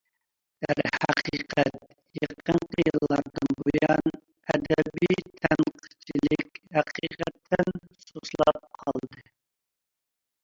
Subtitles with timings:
[0.63, 1.75] دەرھەقىقەت،
[2.19, 2.55] يېقىنقى
[2.87, 4.15] يىللاردىن بۇيان،
[4.53, 7.77] ئەدەبىي تەنقىدچىلىك ھەقىقەتەن
[8.07, 9.23] سۇسلاپ قالدى.